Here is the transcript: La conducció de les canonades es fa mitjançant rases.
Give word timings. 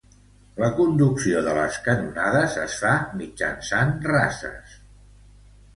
La 0.61 0.69
conducció 0.77 1.43
de 1.49 1.53
les 1.59 1.77
canonades 1.89 2.57
es 2.65 2.81
fa 2.87 2.95
mitjançant 3.21 3.97
rases. 4.13 4.79